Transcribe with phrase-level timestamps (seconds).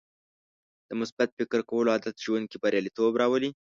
[0.87, 3.49] د مثبت فکر کولو عادت ژوند کې بریالیتوب راولي.